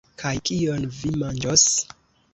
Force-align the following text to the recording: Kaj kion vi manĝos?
Kaj 0.21 0.29
kion 0.49 0.87
vi 1.01 1.13
manĝos? 1.25 1.67